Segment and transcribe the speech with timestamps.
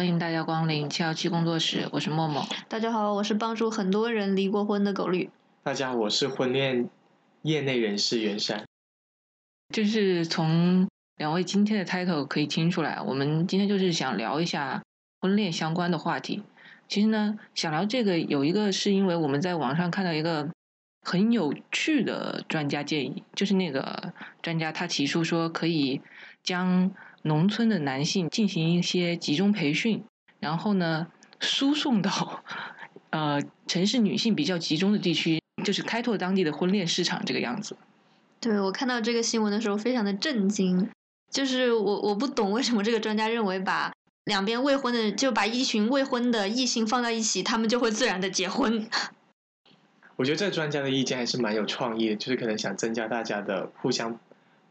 [0.00, 2.42] 欢迎大家光临七幺七工作室，我是默默。
[2.70, 5.28] 大家好，我是帮助很多人离过婚的狗绿。
[5.62, 6.88] 大家好，我是婚恋
[7.42, 8.64] 业内人士袁山。
[9.68, 14.82] 就是从两位今天的 title 可以听出来，我们今天就是想聊一下
[15.20, 16.42] 婚恋相关的话题。
[16.88, 20.48] 其实呢，想聊这个有一个是因为我们在网上看到一个
[21.02, 26.00] 很有趣的专家建议，就是那个专家他提出说可以
[26.42, 26.90] 将。
[27.22, 30.04] 农村的男性进行一些集中培训，
[30.38, 32.42] 然后呢，输送到
[33.10, 37.76] 呃城市女性比较集中的地区，就是开拓当地的婚恋市场这个样子。
[38.40, 40.88] 对我看到这个新闻的时候，非常的震惊。
[41.30, 43.92] 就是我我不懂为什么这个专家认为把
[44.24, 48.88] 两边未婚的就把一群未婚的异性放到一起，他们就会自然的结婚。
[50.16, 54.18] 我觉得这专家的意见还是蛮有创意的，就是可能想增加大家的互相。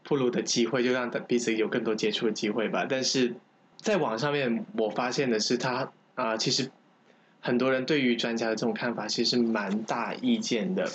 [0.02, 2.86] 铺路的机会，就让彼此有更多接触的机会吧。
[2.88, 3.34] 但是
[3.76, 6.70] 在网上面，我发现的是，他啊，其实
[7.40, 10.90] 很多人对于专家的这种看法，其实蛮大意见的。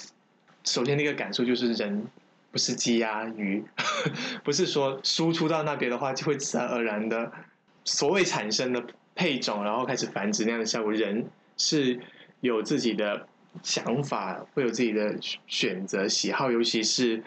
[0.63, 2.07] 首先，那个感受就是，人
[2.51, 3.63] 不是鸡鸭鱼，
[4.43, 7.31] 不是说输出到那边的话，就会自然而然的
[7.83, 10.91] 所谓产生的配种，然后开始繁殖那样的效果。
[10.91, 11.25] 人
[11.57, 11.99] 是
[12.41, 13.27] 有自己的
[13.63, 15.15] 想法，会有自己的
[15.47, 17.23] 选择喜好，尤其是。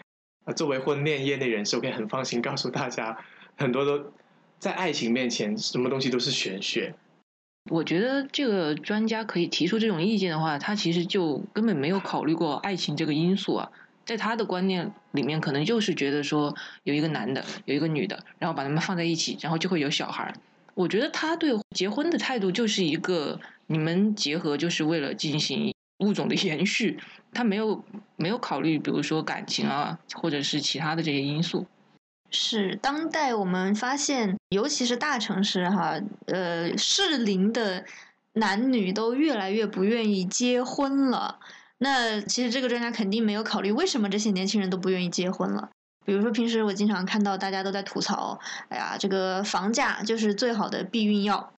[0.53, 3.17] 作为婚恋业内人士，我可以很放心告诉大家，
[3.57, 4.11] 很多都
[4.59, 6.95] 在爱情面前，什么东西都是玄学。
[7.69, 13.71] 我觉得这个专家可以提出这种意见的话，他其实就根本没有考虑过爱情这个因素啊。
[14.05, 20.33] 在他的观念里面，可能就是觉得说有一个男的，有一个女的，然后把他们放在一起，然后就会有小孩。
[20.73, 25.75] 我觉得他对结婚的态度就是一个，你们结合就是为了进行。
[25.99, 26.99] 物种的延续，
[27.33, 27.83] 他没有
[28.15, 31.65] 没有考虑，比如说感情啊，或者是其他的这些因素。
[32.31, 37.83] 是当代我们发现，尤其是大城市哈，呃，适龄的
[38.33, 41.39] 男女都越来越不愿意结婚了。
[41.79, 45.69] 那其实这个专家肯定没有考虑，为什么这些年轻人都不愿意结婚了？
[46.05, 48.39] 比如说平时我经常看到大家都在吐槽，
[48.69, 51.53] 哎呀，这个房价就是最好的避孕药。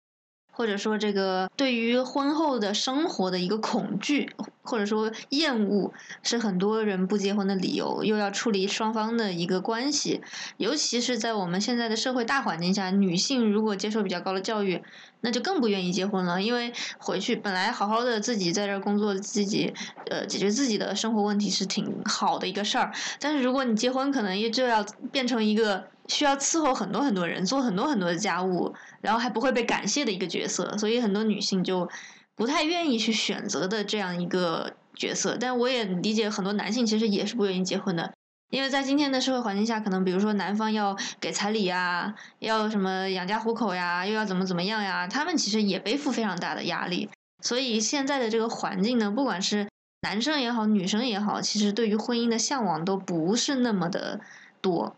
[0.61, 4.29] 或者说，这个对于婚后的生活的一个恐惧，
[4.61, 5.91] 或者说厌恶，
[6.22, 8.03] 是很多人不结婚的理由。
[8.03, 10.22] 又要处理双方的一个关系，
[10.57, 14.83] 尤其是在我们现在的社会大环境下，女性如果接受比较高的教育，
[15.22, 16.39] 那就更不愿意结婚了。
[16.39, 19.73] 因为回去本来好好的自己在这工作，自己
[20.11, 22.91] 呃解决自己的生活问题是挺好的一个事儿。
[23.19, 25.88] 但是如果你结婚，可能也就要变成一个。
[26.11, 31.89] 需要伺候很多很多人，做很多很多的家务，然后还不会被感谢的一个角色，所以很多女性就
[32.35, 35.38] 不太愿意去选择的这样一个角色。
[35.39, 38.13] 但我也理解很多男性其实也是不愿意结婚的，
[38.49, 47.09] 因为在今天的社会环境下，可能比如说男方要给彩礼呀，要什么养家糊口呀，又要怎么怎么样呀，他们其实也背负非常大的压力。
[47.41, 49.69] 所以现在的这个环境呢，不管是
[50.01, 54.19] 男生也好，女生也好，其实对于婚姻的向往都不是那么的
[54.61, 54.95] 多。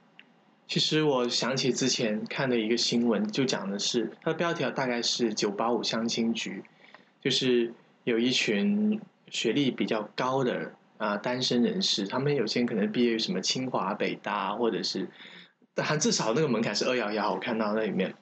[0.73, 6.63] 其实我想起之前看的一个新闻，就讲的是它的标题大概是“九八五相亲局”，
[7.21, 7.71] 就是
[8.05, 15.07] 有一群学历比较高的啊单身人士，他们有些可能毕业于什么清华、北大，或者是，
[15.75, 17.33] 但至少那个门槛是二幺幺。
[17.33, 18.15] 我看到那里面，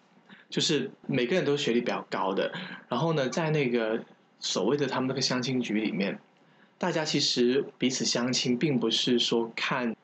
[0.50, 2.52] 就是每个人都学历比较高的，
[2.90, 4.04] 然后呢，在那个
[4.42, 6.20] 所谓的他们那个相亲局里面，
[6.78, 9.96] 大家其实彼此相亲，并不是说看。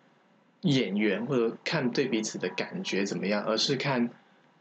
[0.62, 4.10] 演员或者看对彼此的感觉怎么样，而是看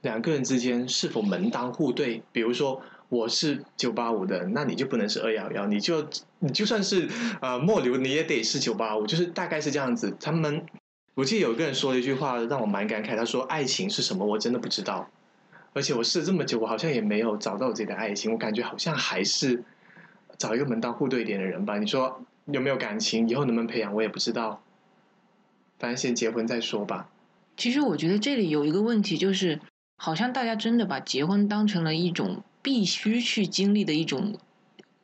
[0.02, 2.22] 两个人之间是否门当户对。
[2.32, 6.06] 比如说，我是九八五的，那你就不能是二幺幺，你就
[6.40, 7.08] 你就算是
[7.40, 10.14] 呃末流，你也得是九八五，就是大概是这样子。
[10.20, 10.66] 他们
[11.14, 13.16] 我记得有个人说了一句话，让我蛮感慨。
[13.16, 14.26] 他说：“爱情是什么？
[14.26, 15.08] 我真的不知道。
[15.72, 18.32] 而且我试了这么久，我好像也没有找到自己的爱情。
[18.32, 19.64] 我感觉好像还是
[20.36, 21.78] 找一个门当户对一点的人吧。
[21.78, 23.26] 你说有没有感情？
[23.28, 23.94] 以后能不能培养？
[23.94, 24.60] 我也不知道。”
[25.78, 27.08] 反正先结婚再说吧。
[27.56, 29.60] 其实我觉得这里有一个问题，就是
[29.96, 34.38] 好像大家真的把结婚当成了一种必须去经历的一种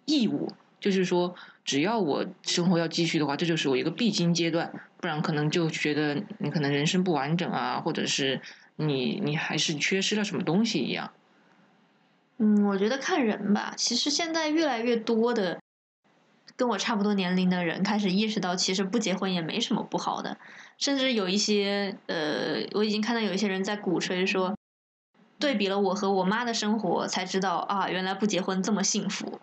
[0.04, 1.34] 义务，就是说，
[1.64, 8.40] 只要我生活要继续的话，这就是我一个必经阶段，不然可能就觉得你可能人生不完整啊，或者是
[8.76, 11.12] 你你还是缺失了什么东西一样。
[12.38, 13.72] 嗯，我觉得看人吧。
[13.76, 15.58] 其实现在越来越多的。
[16.56, 20.36] 跟我差不多年龄的人开始意识到，其实不结婚也没什么不好的，
[20.78, 24.54] 甚至有一些呃，我已经看到有一些人在鼓吹说，
[25.38, 29.40] 对比了我和我妈的生活，才知道啊，原来不结婚这么幸福。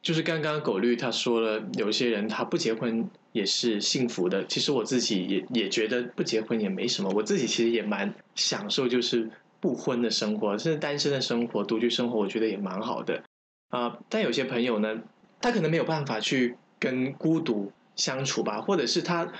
[0.00, 4.46] 就是刚刚狗绿他说了，有些人他不结婚也是幸福的。
[4.46, 9.28] 其实我自己也也觉得不结婚也没什么，我自己其实也蛮享受，就是
[9.58, 13.22] 不婚的生活，甚至单身的生活、独居生活，我觉得也蛮好的
[13.70, 14.96] 啊、但有些朋友呢，
[15.40, 19.32] 他可能没有办法去跟孤独相处吧，或者是他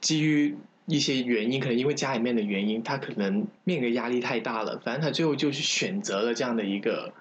[0.00, 0.56] 基于
[0.86, 7.12] 一些原因，可能因为家里面的原因，他可能面临的压力太大了，反正他最后就去选择了这样的一个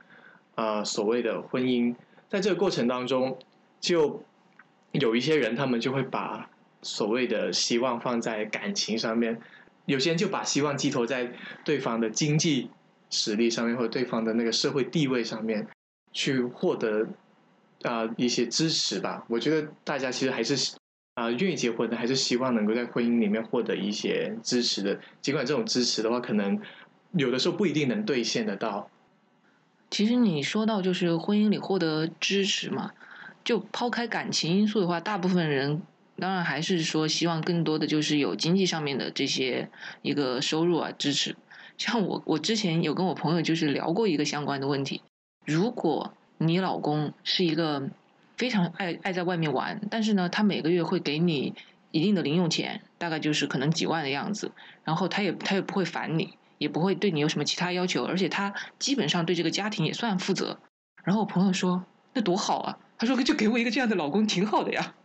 [0.56, 1.96] 呃所谓的婚姻。
[2.30, 3.38] 在这个过程当中，
[3.80, 4.24] 就
[4.92, 6.50] 有一些人他们就会把
[6.82, 9.40] 所谓的希望放在感情上面，
[9.86, 11.32] 有些人就把希望寄托在
[11.64, 12.70] 对方的经济
[13.10, 15.68] 实力上面，或者对方的那个社会地位上面，
[16.12, 17.08] 去获得、
[17.86, 19.24] 呃一些支持吧。
[19.30, 20.76] 我觉得大家其实还是
[21.14, 25.00] 啊、愿意结婚的，还是希望能够在婚姻里面获得一些支持的。
[25.22, 26.60] 尽管这种支持的话，可能
[27.14, 28.90] 有的时候不一定能兑现得到。
[29.90, 32.92] 其实你说到就是婚姻里获得支持嘛，
[33.46, 35.82] 就抛开感情因素的话，大部分人
[36.18, 39.70] 当然还是说希望更多的就是有经济上面的这些
[40.02, 41.38] 一个收入啊支持。
[41.78, 45.02] 像我，我之前有跟我朋友就是聊过一个相关的问题，
[45.46, 47.90] 如果你老公是一个
[48.38, 51.54] 非常爱爱在外面玩，但是呢，他每个月会给你
[51.92, 54.52] 一定的零用钱，大概就是可能几万的样子，
[54.84, 60.60] 然后他也他也不会烦你，也不会对你有什么其他要求，而且他基本上对这个家庭也算负责。
[61.04, 64.96] 然后我朋友说：“那多好啊！”他说：“就给我一个这样的老公挺好的呀。”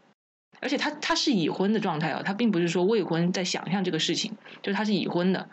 [0.60, 5.48] 而且他他是已婚的状态哦，他并不是说未婚在想象这个事情，就是他是已婚的。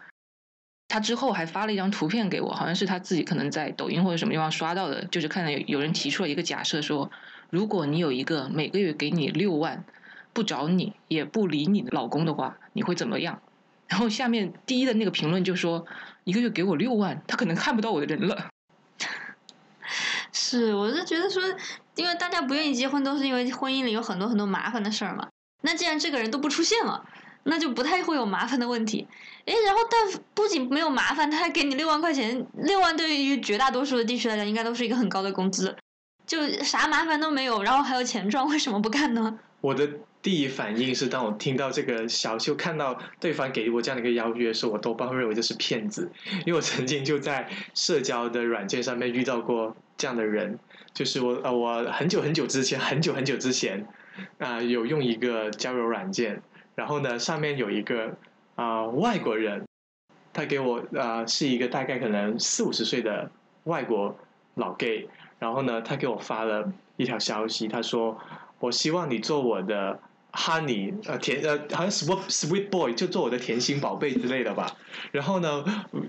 [0.88, 7.12] 他之后还发了一张图片给我，好像是他自己可能在抖音或者什么地方刷到的，就是看到有有人提出了一个假设说，
[7.50, 9.84] 如果你有一个每个月给你六万，
[10.34, 13.42] 不找你也不理你的老公的话，你会怎么样？
[13.88, 15.86] 然后下面第一的那个评论就说，
[16.24, 18.48] 一个月给我六万，他可能看不到我的人了。
[20.32, 21.42] 是，我是觉得说，
[21.96, 25.28] 因为大家不愿意结婚，都是因为婚姻里有很多很多麻烦的事儿嘛。
[25.62, 27.06] 那既然这个人都不出现了，
[27.48, 29.08] 那就不太会有麻烦的问题。
[29.46, 35.76] 诶，然后但不仅没有麻烦，他还给你六万块钱，六万对于绝大多数的地区来讲，应该都是一个很高的工资，
[36.26, 39.40] 就啥麻烦都没有，然后还有钱赚，为什么不干呢？
[39.62, 39.90] 我的
[40.22, 46.12] 第一反应是，当我听到这个小秀，看到对方给我这样的一个邀约的时候，我多半会认为这是骗子，
[46.46, 50.60] 因为我曾经就在社交的软件上面遇到过这样的人，
[50.94, 53.88] 就是我呃我很久很久之前，很久很久之前
[54.38, 56.42] 啊、有用一个交友软件，
[56.78, 58.16] 然后呢上面有一个
[58.56, 59.66] 啊、外国人，
[60.32, 63.30] 他给我啊、是一个大概可能四五十岁的
[63.66, 64.18] 外国
[64.56, 65.10] 老 gay，
[65.40, 68.18] 然后呢他给我发了一条消息，他说。
[68.60, 70.00] 我希望你做我的
[70.32, 74.76] honey，呃甜呃好像 sweet sweet boy，就做我的甜心宝贝之类的吧。
[75.12, 75.64] 然后呢，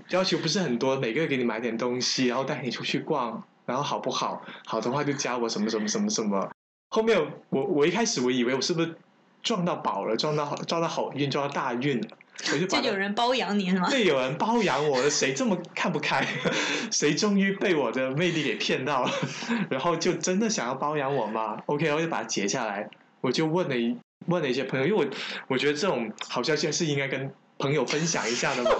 [0.09, 4.41] 要求不是很多，每个月给你买点东西，然后带你出去逛，然后好不好？
[4.65, 6.49] 好的话就加我什么什么什么什么。
[6.89, 7.21] 后面
[7.51, 8.95] 我我一开始我以为我是不是
[9.43, 12.07] 撞到宝了，撞到好撞到好运，撞到大运了，
[12.53, 13.89] 我就把就有人包养你是吗？
[13.89, 16.25] 对，有人包养我了，谁这么看不开？
[16.91, 19.11] 谁终于被我的魅力给骗到了？
[19.69, 22.89] 然后就真的想要包养我吗？OK，我就把它截下来，
[23.21, 23.97] 我就问了一
[24.27, 25.11] 问了一些朋友，因为我
[25.47, 28.71] 我觉得这种好消息是应该跟朋友分享一下的嘛。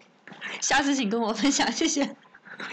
[0.60, 2.16] 下次请跟我分享，谢谢。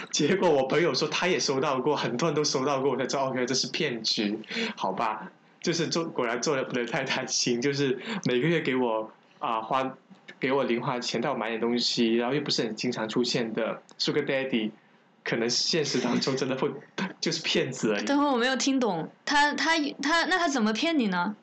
[0.09, 4.39] 结果我朋友说他也收到过，很多人都收到过，我才知道 OK 这是骗局，
[4.75, 5.31] 好吧？
[5.65, 9.97] 就是做果然做的不能太贪心， 就是每个月给我啊、花
[10.39, 14.69] 给我零花钱，带我买点东西，然后又不是很经常出现的 Sugar Daddy，
[15.23, 16.69] 可能现实当中真的会
[17.19, 18.05] 就是骗子而已。
[18.05, 19.71] 等会我没有听懂，他他
[20.03, 21.35] 他那他怎么骗你呢？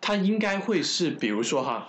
[0.00, 1.88] 他应该会是，比如说哈，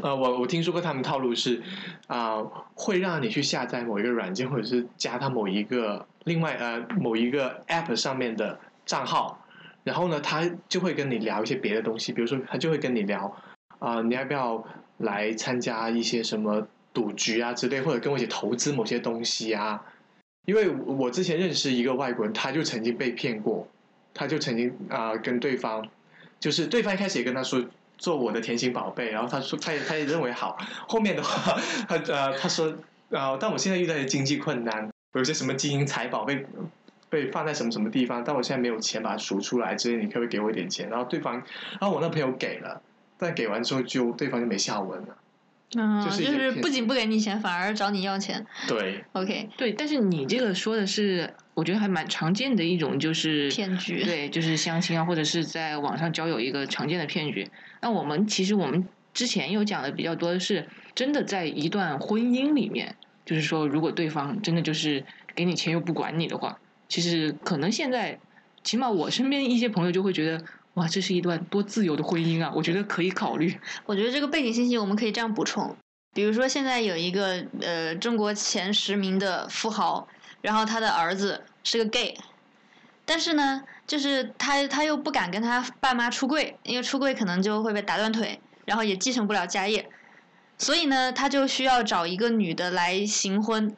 [0.00, 1.60] 呃，我我听说过他们套路是，
[2.06, 2.38] 啊、
[2.74, 9.44] 会让你去下载某一个软件，或者是加他某一个另外呃某一个 App 上面的账号，
[9.88, 13.34] 然后呢，他就会跟你聊一些别的东西，比如说他就会跟你聊，
[13.78, 14.62] 啊、你要不要
[14.98, 19.82] 来参加一些什么赌局啊之类，或者跟我一起投资某些东西啊？
[20.44, 23.66] 因为我之前认识一个外国人，他就曾经被骗过，
[24.12, 25.88] 他就曾经啊、跟对方。
[26.38, 27.64] 就是对方一开始也跟他说
[27.96, 32.72] 做我的甜心宝贝，然后他说他也他也认为好，后面的话 他呃他说
[33.08, 36.46] 呃但我现在遇到一些经济困难，有些什么金银财宝被
[37.10, 40.88] 被放在什么什么地方，但我现在没有钱把它赎出来，之类你可不可以给我一点钱？
[40.90, 41.34] 然后对方，
[41.80, 42.82] 然后我那朋友给了，
[43.18, 45.16] 但给完之后就对方就没下文了。
[45.76, 48.46] 嗯，就是一个骗就是不仅不给你钱，反而找你要钱。
[48.66, 54.02] 对，OK，对，但是你这个说的是，我觉得还蛮常见的一种，就是骗局。
[54.02, 57.46] 对，就是相亲啊，或者是在网上交友一个常见的骗局。
[57.82, 62.96] 那我们其实我们之前有讲的比较多的是，真的在一段婚姻里面，
[63.26, 66.58] 就是说，如果对方真的就是给你钱又不管你的话，
[66.88, 68.18] 其实可能现在，
[68.64, 70.42] 起码我身边一些朋友就会觉得，
[70.74, 73.58] 哇，这是一段多自由的婚姻啊，我觉得可以考虑。
[73.84, 75.76] 我觉得这个背景信息我们可以这样补充：
[76.14, 80.08] 比如说现在有一个呃中国前十名的富豪，
[80.40, 82.16] 然后他的儿子是个 gay，
[83.04, 89.88] 但是呢，就是他他又不敢跟他爸妈出柜，因为出柜可能就会被打断腿，然后也继承不了家业，
[90.56, 93.76] 所以呢，他就需要找一个女的来行婚，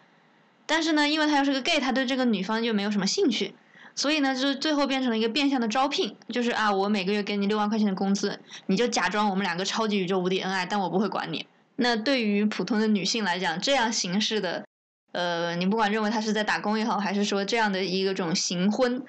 [0.71, 3.53] 但是呢，因为他又是个 gay，他对这个女方就没有什么兴趣。
[3.97, 11.45] 所以呢，就是最后变成了一个变相的招聘，就是啊，我每个月给你六万块钱的工资，你就假装我们两个超级宇宙无敌恩爱，但我不会管你。
[11.75, 14.65] 那对于普通的女性来讲，这样形式的，
[15.11, 19.03] 呃，你不管认为她是在打工也好，还是说这样的一个种行婚，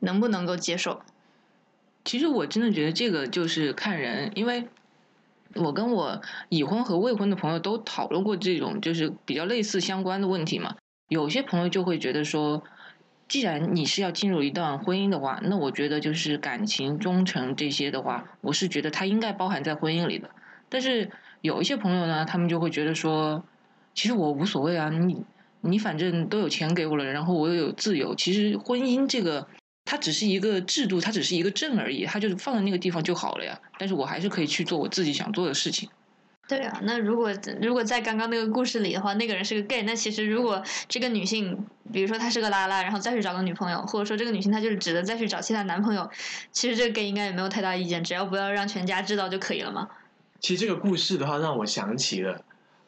[0.00, 1.00] 能不能够接受？
[2.04, 4.68] 其实我真的觉得这个就是看人，因为
[5.54, 10.74] 我跟我已婚和未婚的朋友都讨论过这种就是比较类似相关的问题嘛。
[11.08, 12.62] 有些朋友就会觉得说。
[13.28, 20.30] 既然你是要进入一段婚姻的话，那我觉得就是感情、忠诚这些的话，我是觉得它应该包含在婚姻里的。
[20.68, 21.10] 但是
[21.40, 23.44] 有一些朋友呢，他们就会觉得说，
[23.94, 25.24] 其实我无所谓啊，你
[25.60, 29.48] 你反正都有钱给我了，然后我又有自由，其实婚姻这个
[29.84, 33.60] 它只是一个制度，它只是一个证而已，它就是放在那个地方就好了呀。
[33.76, 35.88] 但是我还是可以去做我自己想做的事情。
[36.48, 46.08] 对啊，那如果如果在刚刚那个故事里的话，那个人是个 gay，那其实如果这个女性，比如说她是个拉拉，然后再去找个女朋友，或者说这个女性她就是指的再去找其他男朋友，
[46.52, 49.88] 其实这个 gay 应该也没有太大意见，只要不要让全家知道就可以了嘛。
[50.38, 52.44] 其实这个故事的话，让我想起了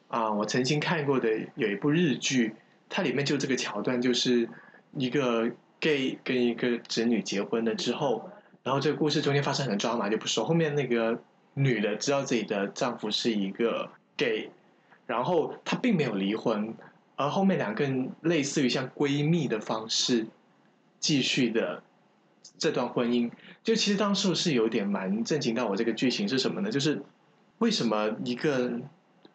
[0.07, 2.55] 啊，我曾经看过的有一部日剧，
[2.89, 4.49] 它里面就这个桥段，就是
[4.97, 5.51] 一个
[5.81, 8.31] gay 跟一个侄女结婚了之后，
[8.63, 11.21] 然后这个故事中间发生很多抓马就不说，后面那个。
[11.59, 14.49] 女的知道自己的丈夫是一个 gay，
[15.07, 16.73] 然后她并没有离婚，
[17.17, 20.27] 而后面两个人类似于像闺蜜的方式
[21.01, 21.83] 继续的
[22.59, 23.31] 这段婚姻，
[23.65, 25.75] 就其实当时是有点蛮震惊到我。
[25.75, 26.71] 这个剧情是什么呢？
[26.71, 27.03] 就是
[27.59, 28.81] 为什么一个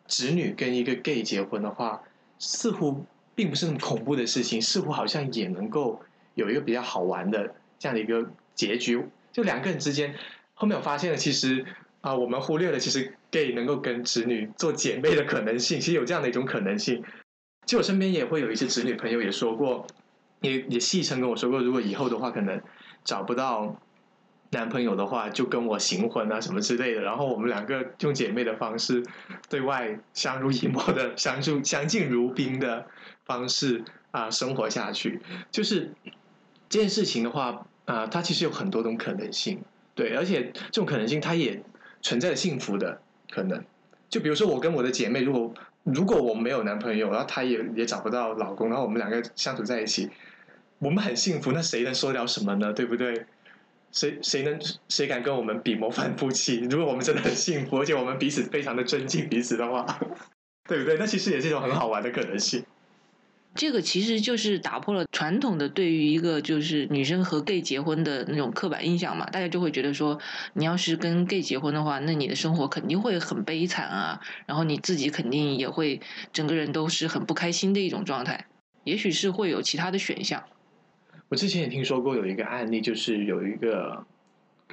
[0.08, 2.01] 侄女跟一个 gay 结婚的话，
[2.39, 6.01] 似乎并不是那么恐怖的事情，似乎好像也能够
[6.36, 9.06] 有一个比较好玩的这样的一个结局。
[9.34, 10.15] 就两个人之间，
[10.53, 11.65] 后面我发现了，其实。
[12.03, 17.01] 啊，我们忽略了其实 gay 能够跟侄女做姐妹的可能性，其实有这样的一种可能性。
[17.65, 19.88] 就我身边也会有一些侄女朋友也说过，
[20.41, 22.62] 也也戏称跟我说过，如果以后的话可能
[23.05, 23.79] 找不到
[24.50, 29.01] 男朋友的话，就跟我行婚啊什么之类的，然后我们两个用姐妹的方式
[29.48, 32.86] 对外相濡以沫的相助相敬如宾的
[33.24, 33.81] 方式
[34.12, 35.22] 啊生活下去。
[35.51, 35.93] 就是
[36.67, 39.62] 这件事情的话啊，它其实有很多种可能性，
[39.95, 41.63] 对，而且这种可能性它也。
[42.03, 43.63] 存在幸福的可能，
[44.10, 50.10] 就比如说我跟我的姐妹，如果如果我没有男朋友，然后她也也找不到老公，然后我们两个相处在一起，
[50.77, 52.72] 我们很幸福，那谁能说了什么呢？
[52.72, 53.25] 对不对？
[53.91, 56.67] 谁谁能谁敢跟我们比模范夫妻？
[56.69, 59.86] 如果我们真的很幸福，而且我们彼此非常的尊敬彼此的话，
[60.67, 60.98] 对不对？
[60.98, 62.65] 那其实也是一种很好玩的可能性。
[63.55, 70.19] 这个其实就是打破了传统的对于一个就是女生和 gay 结婚的那种刻板印象嘛，大家就会觉得说，
[70.53, 78.48] 你要是跟 gay 结婚的话，那你的生活肯定会很悲惨啊，然后你自己肯定也会整个人都是很不开心的一种状态。
[78.86, 80.43] 也许是会有其他的选项。
[81.29, 84.05] 我之前也听说过有一个案例，就是有一个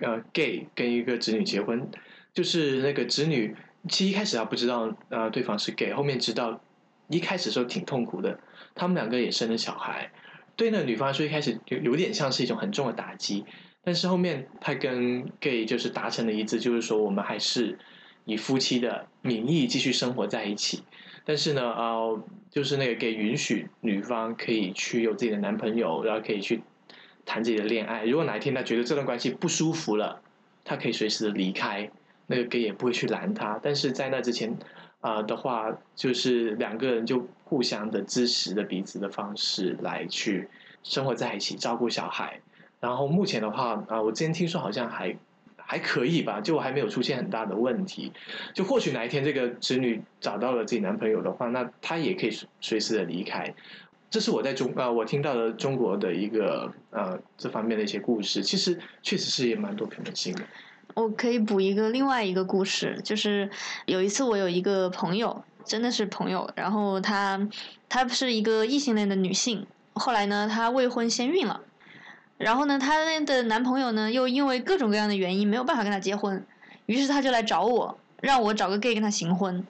[0.01, 1.89] 呃 gay 跟一个侄女结婚，
[2.33, 3.55] 就是那个侄女
[3.89, 6.61] 其实一开始还不知道呃对方是 gay，后面知道，
[7.09, 8.41] 一开始时候挺痛苦的。
[8.81, 10.11] 他们两个也生了小孩，
[10.57, 13.45] 对那女方说一开始有有点像是一种很重的打击，
[13.85, 17.79] 但是后面他跟 gay 就是达成了一致，就是说我们还是
[18.25, 20.83] 以夫妻的名义继续生活在一起。
[21.27, 26.63] 但是呢，呃，就是那个 gay 允许女方可以去有自己的男朋友，然后可以去
[27.27, 28.07] 谈自己的恋爱。
[28.07, 30.23] 如果哪一天他觉得这段关系不舒服了，
[30.65, 31.91] 他可以随时的离开，
[32.29, 33.61] 那个 gay 也不会去拦他。
[33.63, 34.57] 但是在那之前。
[35.01, 40.49] 啊的话，就是两个人就互相的支持的彼此的方式来去
[40.83, 42.41] 生活在一起，照顾小孩。
[42.81, 45.17] 然后目前的话，啊，我之前听说好像还
[45.57, 48.13] 还可以吧，就还没有出现很大的问题。
[48.55, 52.31] 就或许哪一天这个侄女找到了自己男朋友的话，那她也可以
[52.61, 53.55] 随时的离开。
[54.09, 60.43] 这是我在中啊，我听到的中国的一个呃这方面的一些故事，其实确实是也蛮多可能性的。
[60.95, 63.49] 我可以补一个另外一个故事，就是
[63.87, 67.49] 有一次我有一个朋友，真的是朋友，然后她
[67.89, 71.61] 她是一个异性恋的女性，后来呢她未婚先孕了，
[72.39, 76.45] 然后呢她的男朋友呢又因为各种各样的原因没有办法跟她结婚，
[76.87, 79.67] 于是她就来找我，让我找个 gay 跟她行婚，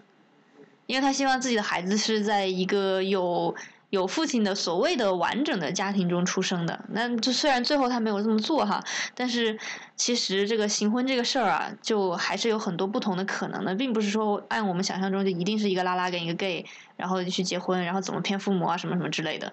[0.87, 3.55] 因为她希望自己的孩子是在一个有
[3.91, 6.85] 有父亲的所谓的完整的家庭中出生的。
[6.91, 8.83] 那就虽然最后他没有这么做哈，
[9.15, 9.59] 但是
[9.97, 16.65] 其实这个行婚这个事儿啊，就还是有很多不同的可能的，并不是说按我们想象中就一定是一个拉拉跟一个 gay，
[16.97, 19.53] 然后去结婚，然后怎么骗父母啊什么什么之类的。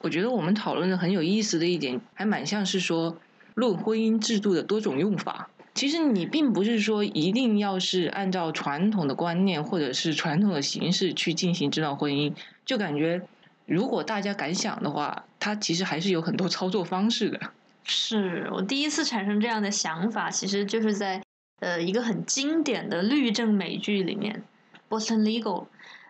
[0.00, 3.16] 我觉得我们讨论的很有意思的一点，还蛮像是说
[3.54, 5.48] 论婚姻制度的多种用法。
[5.72, 12.34] 其实你并不是说一定要是按照传统的观念或者是传统的形式去进行这段婚姻，
[12.66, 13.22] 就感觉
[13.66, 17.40] 如果大家敢想的话，它其实还是有很多操作方式的。
[17.84, 21.22] 是我第一次产生这样的想法，其实就是在
[21.60, 24.42] 呃一个很经典的律政美剧里面，
[24.94, 25.64] 《Boston Legal》，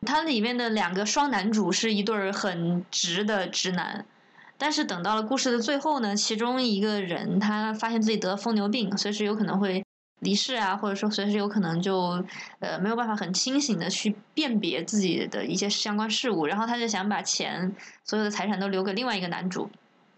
[0.06, 4.04] 它里面的两个双男主是一对儿很直的直男。
[4.60, 9.82] 但是等到了故事的最后呢，其中一个人他发现自己得了疯牛病，随时有可能会
[10.18, 12.22] 离世啊，或者说随时有可能就
[12.58, 17.74] 呃没有办法很清醒的去辨别自己的一些相关事物，然后他就想把钱
[18.04, 19.70] 所有的财产都留给另外一个男主。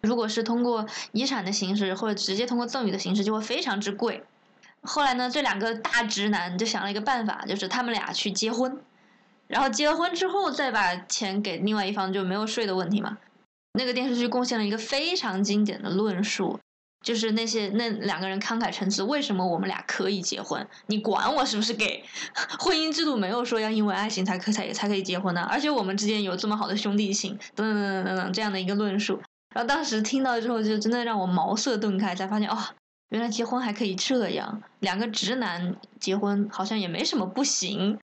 [0.02, 4.24] 如果是通过遗产的形式或者直接通过赠与的形式，就会非常之贵。
[4.82, 8.76] 后来呢，这两个大直男就想了一个办法，就是他们俩去结婚，
[9.46, 13.16] 然后结了婚之后再把钱给另外一方，就没有税的问题嘛。
[13.74, 16.60] 那个电视剧贡献了一个非常经典的论述，
[17.02, 20.66] 就是那些那两个人慷慨陈词，为什么我们俩可以结婚？
[20.88, 22.04] 你管我是不是 gay？
[22.60, 29.22] 婚姻制度没有说要因为爱情才可才才可以结婚的，而且我们之间有这么好的兄弟情，等等等等等等这样的一个论述。
[29.54, 32.58] 然后当时听到之后，就真的让我茅塞顿开，才发现哦，
[33.08, 37.98] 原来结婚还可以这样，两个直男结婚好像也没什么不行。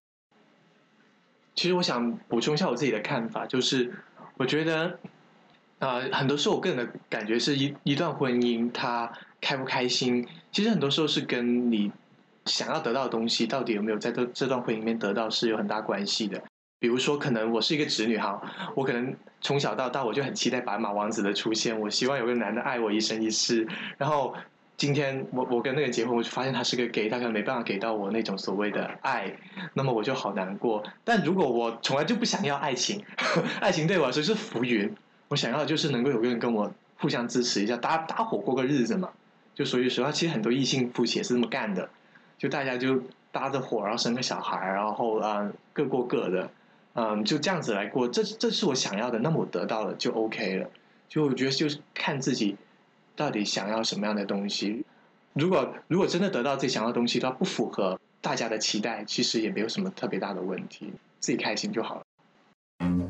[1.53, 3.93] 其实我想补充一下我自己的看法，就是
[4.37, 4.97] 我觉得。
[5.79, 11.91] 啊，很多时候我个人的感觉是一一段婚姻，它开不开心，其实很多时候是跟你
[12.45, 16.43] 想要得到的东西到底有没有在这这段婚姻里面得到是有很大关系的。
[16.79, 18.41] 比如说，可能我是一个直女哈，
[18.75, 23.67] 我可能从小到大我就很期待白马王子的出现，我希望有个男的爱我一生一世。
[23.97, 24.33] 然后
[24.77, 29.33] 今天我我跟那个结婚，我就发现他是个 gay，他可能没办法给到我那种所谓的爱，
[29.73, 30.83] 那么我就好难过。
[31.03, 33.03] 但如果我从来就不想要爱情，
[33.59, 34.93] 爱情对我来说是浮云。
[35.29, 39.09] 我想要的就是能够有个人跟我互相支持一下，搭搭伙过个日子嘛。
[39.55, 41.89] 就所以说，其实很多异性夫妻也是这么干的，
[42.37, 46.49] 就大家就搭着伙，然后生个小孩，然后啊各过各的，
[46.93, 48.07] 嗯，就这样子来过。
[48.07, 50.69] 这这是我想要的，那么我得到了就 OK 了。
[51.07, 52.55] 就我觉得就是看自己
[53.15, 54.85] 到底想要什么样的东西。
[55.33, 63.08] 如果如果真的得到自己想要的东西，它不符合大家的期待，其实也没有什么特别大的问题，自己开心就好了。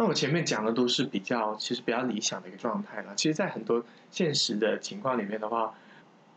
[0.00, 3.16] 那我前面讲的都是比较，其实比较理想的一个状态了。
[3.16, 5.74] 其实，在很多现实的情况里面的话，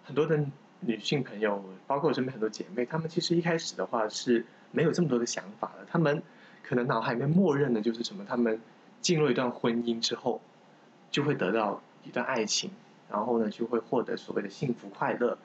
[0.03, 0.43] 很多的
[0.79, 5.85] 女性朋友，包括我身边很多姐妹，她们其实一开始的话是没有这么多的想法的。
[5.87, 6.23] 她们
[6.63, 8.25] 可能脑海里面默认的就是什么？
[8.27, 8.59] 她们
[8.99, 10.41] 进入一段婚姻之后，
[11.11, 12.71] 就会得到一段爱情，
[13.11, 15.37] 然后呢，就会获得所谓的幸福快乐。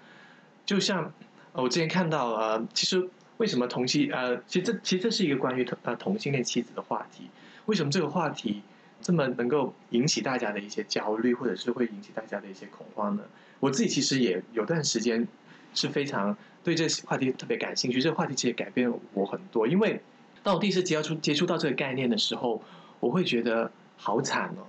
[0.65, 1.13] 就像
[1.53, 7.29] 我之前看到呃，其实为什么同性呃，其实这其实这是一个关于同呃同性恋妻子的话题。
[7.67, 8.63] 为什么这个话题
[9.03, 13.23] 这么能够引起大家的一些焦虑，或者是会引起大家的一些恐慌呢？
[13.61, 15.27] 我自己其实也有段时间
[15.75, 18.01] 是非常对这话题特别感兴趣。
[18.01, 20.01] 这个话题其实改变了我很多，因为
[20.43, 22.63] 当我第一次接触接触到这个概念的时候，
[22.99, 24.67] 我会觉得好惨哦。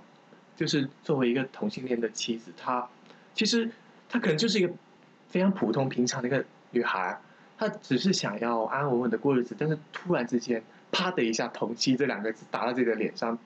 [0.56, 2.86] 就是作为一个同性恋的妻子，她
[3.34, 3.70] 其实
[4.08, 4.72] 她可能就是一个
[5.28, 7.18] 非常普通平常的一个女孩，
[7.56, 10.62] 她只是想要安安稳稳的过日子，但是突然之间。
[10.90, 13.38] 啪的一下，“同妻”这两个字打到自己的脸上，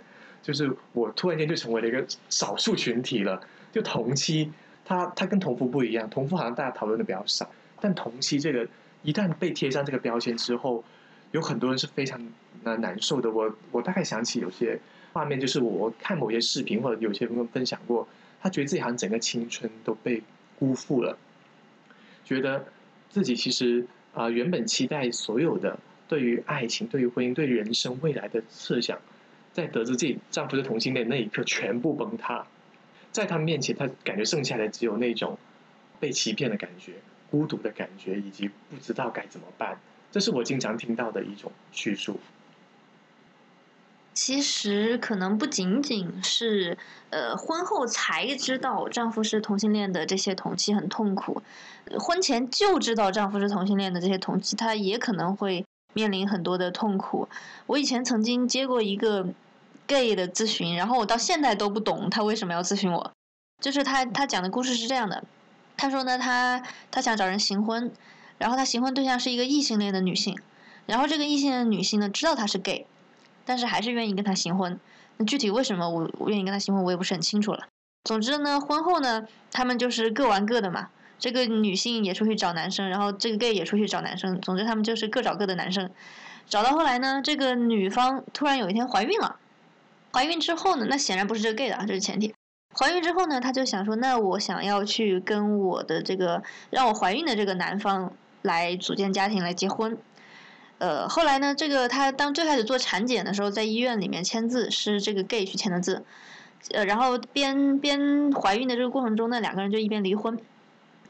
[0.42, 3.40] 就是我突然间就成为了一个少数群体了。
[3.72, 4.52] 就同妻，
[4.85, 7.50] 他他跟同父不一样，同父好像大家讨论的比较少，
[7.81, 8.68] 但同妻这个
[9.02, 10.85] 一旦被贴上这个标签之后，
[11.31, 12.20] 有很多人是非常
[12.64, 13.31] 难难受的。
[13.31, 14.78] 我我大概想起有些
[15.14, 18.07] 画面，就是我看某些视频或者有些朋友分享过，
[18.42, 20.22] 他觉得自己好像整个青春都被
[20.59, 21.16] 辜负了，
[22.26, 22.66] 觉得
[23.09, 25.78] 自己其实啊原本期待所有的。
[26.12, 28.98] 对于爱情、对于婚姻、对人生未来的设想，
[29.51, 32.46] 在得知自己丈夫是同性恋那一刻，全部崩塌。
[33.11, 35.38] 在他面前，他感觉剩下的只有那种
[35.98, 36.92] 被欺骗的感觉、
[37.31, 39.81] 孤独的感觉，以及不知道该怎么办。
[40.11, 42.20] 这是我经常听到的一种叙述。
[44.12, 46.77] 其实，可能不仅仅是
[47.09, 51.42] 呃婚后才知道丈夫是同性恋的这些同妻很痛苦，
[51.98, 55.64] 婚前就知道丈夫是同性恋的这些同妻，他也可能会。
[55.92, 57.28] 面临很多的痛苦。
[57.66, 59.26] 我以前曾经接过一个
[59.87, 63.12] gay 的咨询，然后我到现在都不懂他为什么要咨询我。
[63.61, 65.22] 就是他他讲的故事是这样的，
[65.76, 67.92] 他说呢，他他想找人行婚，
[68.38, 70.37] 然后他行婚对象是一个异性恋的女性，
[70.87, 72.87] 然后这个异性恋女性呢知道他是 gay，
[73.44, 74.81] 但是还是愿意跟他行婚。
[75.18, 77.68] 那具体为什么我我愿意跟他行婚，我也不是很清楚了。
[78.05, 80.88] 总之呢，婚后呢，他们就是各玩各的嘛。
[81.22, 84.40] 这个女性也出去找男生，然后这个 gay 也出去找男生。
[84.40, 85.88] 总之他们就是各找各的男生。
[86.48, 89.37] 找到后来呢，这个女方突然有一天怀孕了。
[90.12, 92.35] 怀孕之后呢，那显然不是这个 gay 的啊，这是前提。
[92.76, 99.96] 怀孕之后呢，她就想说，那我想要去跟我的这个让我怀孕的这个男方来组建家庭，来结婚。
[100.78, 106.04] 呃，后来呢，这个她当最开始做产检的时候，在医院里面签字是这个 gay 去签的字。
[106.72, 110.37] 呃，然后边边怀孕的这个过程中呢，两个人就一边离婚。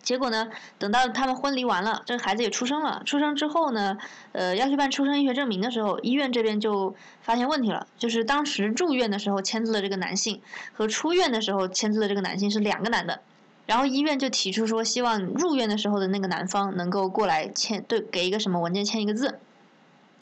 [0.03, 3.03] 结果呢，等到他们婚离完了，这个孩子也出生了。
[3.07, 3.97] 出生之后呢，
[4.33, 13.21] 呃，要去办出生医学证明的时候，医院这边就发现问题了，就是当时住院的时候签字的这个男性和出院的时候签字的这个男性是两个男的。
[13.65, 19.39] 然后医院就提出说，希望入院的时候的那个男方能够过来签，对，给一个什么文件签一个字。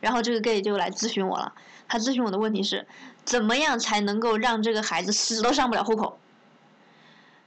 [0.01, 1.55] 然后这个 gay 就来咨询我了，
[1.89, 2.87] 他咨询我的问题是，
[3.25, 6.19] 怎么样才能够让这个孩子死都上不了户口？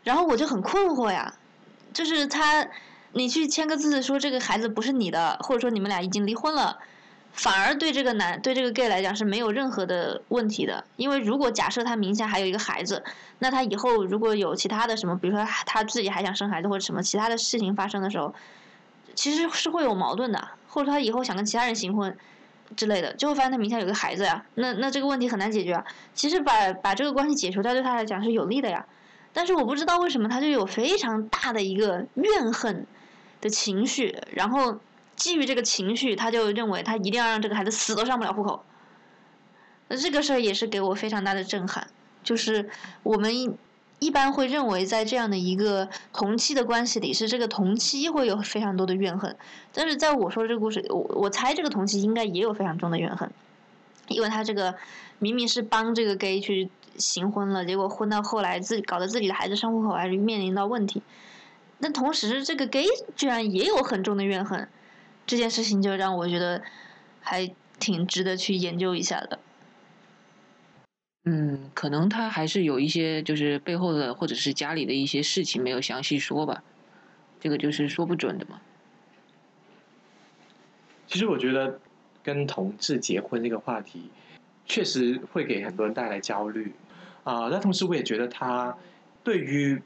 [0.03, 1.35] 然后我就很困惑呀。
[1.93, 2.67] 就是他，
[3.11, 6.79] 你去签个字说这个孩子不是你的，或者说你们俩已经离婚了，
[7.31, 10.83] 反而对这个男对这个 gay 来讲是没有任何的问题的。
[10.97, 13.03] 因为如果假设他名下还有一个孩子，
[13.39, 18.33] 那他以后如果有其他的什么，比如说他自己还想生孩子或者什么其他的事情发生的时候，
[19.13, 22.17] 其实是会有矛盾的，或者他以后想跟其他人行婚
[22.75, 25.85] 之类的，就会发现他名下有个孩子呀，那那这个问题很难解决啊。
[26.15, 28.83] 其实把把这个关系解除掉对他来讲是有利的呀。
[29.33, 32.85] 但是我不知道为什么他就有非常大的一个怨恨
[33.41, 34.79] 的情绪，然后
[35.15, 38.63] 基于这个情绪，他就认为他一定要让这个孩子死都上不了户口。
[39.89, 41.87] 那这个事儿也是给我非常大的震撼，
[42.23, 42.69] 就是
[43.03, 43.57] 我们
[43.99, 49.35] 一般会认为在这样的一个同期的关系里，是这个同期会有非常多的怨恨，
[49.73, 53.31] 但是在我说这个故事，我我猜这个同期应该也有非常重的怨恨，
[54.07, 54.75] 因为他这个
[55.19, 56.69] 明明是帮这个 gay 去。
[56.95, 61.01] 行婚了，结果婚到后来自己搞得自己的孩子上户口还是面临到问题。
[61.79, 62.85] 那同时，这个 gay
[63.15, 64.69] 居然也有很重的怨恨，
[65.25, 66.61] 这件事情就让我觉得
[67.19, 69.39] 还挺值得去研究一下的。
[71.23, 76.63] 嗯，可能他还是有一些就是背后的或者是家里的一些事情没有详细说吧，
[77.39, 78.61] 这个就是说不准的嘛。
[81.07, 81.79] 其实我觉得
[82.23, 84.09] 跟同志结婚这个话题，
[84.65, 86.71] 确实会给很多人带来焦虑。
[87.23, 88.75] 啊，那同时我也觉得他
[89.23, 89.81] 对于，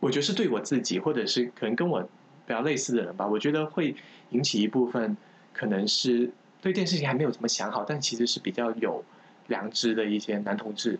[0.00, 2.02] 我觉得是对我自己，或者是可能跟我
[2.46, 3.94] 比较类似的人吧，我觉得会
[4.30, 5.16] 引起一部分
[5.52, 9.02] 可能是对这件事情还没有怎么想好，但其实是比较有
[9.46, 10.98] 良知的一些男同志，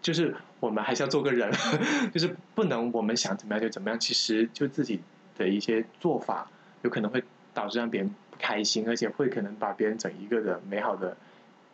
[0.00, 1.52] 就是我们还是要做个人，
[2.12, 5.00] 就是不能我们想怎么样就怎么样，其实就自己
[5.36, 6.50] 的一些做法
[6.82, 11.16] 有可能会导致让别人开心，而且会可能把别人整一个的美好的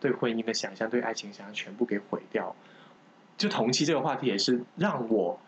[0.00, 2.54] 对婚姻的想象、对爱情想象全部给毁掉。
[3.36, 5.38] 就同期这个话题也是让我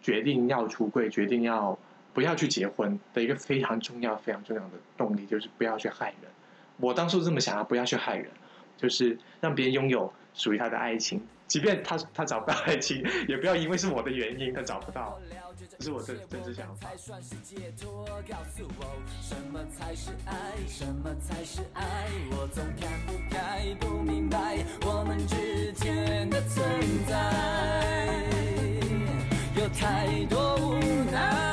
[0.00, 1.78] 决定要出柜、决定要
[2.12, 6.30] 不要去结婚的一个非常重要、非常重要的动力，就是不要去害人。
[6.78, 8.30] 我当初这么想啊，不要去害人，
[8.76, 15.20] 就是让别人拥有属于他的爱情，即便他他找不到爱情，也不要因为是我的原因他找不到。
[15.78, 16.88] 这是我真真实想法。
[16.96, 17.12] 什
[19.52, 20.32] 么才是爱？
[20.68, 22.06] 什么才是爱？
[22.30, 24.64] 我总看不开，不明白。
[24.86, 27.18] 我们之间的存在。
[29.56, 30.78] 有太多无
[31.10, 31.49] 奈。